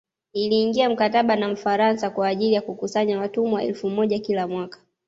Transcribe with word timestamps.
Aliingia 0.35 0.89
mkataba 0.89 1.35
na 1.35 1.47
mfaransa 1.47 2.09
kwa 2.09 2.27
ajili 2.27 2.53
ya 2.53 2.61
kukusanya 2.61 3.19
watumwa 3.19 3.63
elfu 3.63 3.89
moja 3.89 4.19
kila 4.19 4.47
mwaka 4.47 4.79